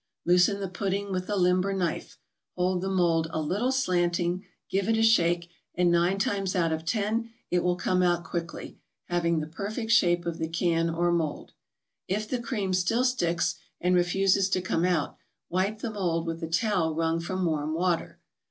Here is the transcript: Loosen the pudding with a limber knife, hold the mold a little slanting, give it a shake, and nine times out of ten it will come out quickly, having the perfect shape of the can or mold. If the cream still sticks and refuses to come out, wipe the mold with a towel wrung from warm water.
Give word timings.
Loosen 0.25 0.59
the 0.59 0.67
pudding 0.67 1.11
with 1.11 1.29
a 1.29 1.35
limber 1.35 1.73
knife, 1.73 2.17
hold 2.55 2.81
the 2.81 2.89
mold 2.89 3.27
a 3.29 3.39
little 3.39 3.71
slanting, 3.71 4.43
give 4.67 4.89
it 4.89 4.97
a 4.97 5.03
shake, 5.03 5.47
and 5.75 5.91
nine 5.91 6.17
times 6.17 6.55
out 6.55 6.71
of 6.71 6.83
ten 6.85 7.29
it 7.51 7.63
will 7.63 7.75
come 7.75 8.01
out 8.01 8.23
quickly, 8.23 8.79
having 9.09 9.41
the 9.41 9.45
perfect 9.45 9.91
shape 9.91 10.25
of 10.25 10.39
the 10.39 10.49
can 10.49 10.89
or 10.89 11.11
mold. 11.11 11.53
If 12.07 12.27
the 12.27 12.39
cream 12.41 12.73
still 12.73 13.03
sticks 13.03 13.59
and 13.79 13.93
refuses 13.93 14.49
to 14.49 14.59
come 14.61 14.85
out, 14.85 15.17
wipe 15.49 15.81
the 15.81 15.91
mold 15.91 16.25
with 16.25 16.41
a 16.41 16.47
towel 16.47 16.95
wrung 16.95 17.19
from 17.19 17.45
warm 17.45 17.75
water. 17.75 18.17